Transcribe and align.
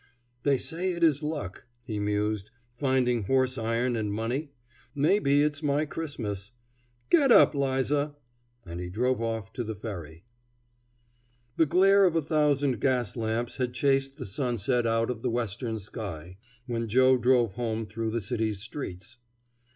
"They 0.41 0.57
say 0.57 0.93
it 0.93 1.03
is 1.03 1.21
luck," 1.21 1.67
he 1.85 1.99
mused, 1.99 2.49
"finding 2.73 3.25
horse 3.25 3.55
iron 3.59 3.95
and 3.95 4.11
money. 4.11 4.51
Maybe 4.95 5.43
it's 5.43 5.61
my 5.61 5.85
Christmas. 5.85 6.53
Get 7.11 7.31
up, 7.31 7.53
'Liza!" 7.53 8.15
And 8.65 8.79
he 8.79 8.89
drove 8.89 9.21
off 9.21 9.53
to 9.53 9.63
the 9.63 9.75
ferry. 9.75 10.23
The 11.57 11.67
glare 11.67 12.05
of 12.05 12.15
a 12.15 12.21
thousand 12.23 12.79
gas 12.81 13.15
lamps 13.15 13.57
had 13.57 13.75
chased 13.75 14.17
the 14.17 14.25
sunset 14.25 14.87
out 14.87 15.11
of 15.11 15.21
the 15.21 15.29
western 15.29 15.77
sky, 15.77 16.37
when 16.65 16.87
Joe 16.87 17.19
drove 17.19 17.53
home 17.53 17.85
through 17.85 18.09
the 18.09 18.21
city's 18.21 18.57
streets. 18.59 19.17